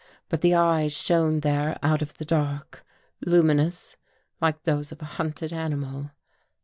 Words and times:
But 0.29 0.41
the 0.41 0.55
eyes 0.55 0.97
shone 0.97 1.41
there 1.41 1.77
out 1.83 2.01
of 2.01 2.15
the 2.15 2.25
dark, 2.25 2.83
luminous, 3.23 3.97
like 4.41 4.63
those 4.63 4.91
of 4.91 4.99
a 5.03 5.13
hunted 5.21 5.53
animal. 5.53 6.09